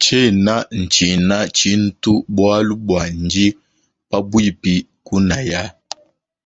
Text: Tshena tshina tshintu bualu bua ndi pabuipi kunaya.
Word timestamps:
Tshena 0.00 0.54
tshina 0.92 1.38
tshintu 1.56 2.12
bualu 2.34 2.74
bua 2.86 3.02
ndi 3.24 3.46
pabuipi 4.10 4.74
kunaya. 5.06 5.62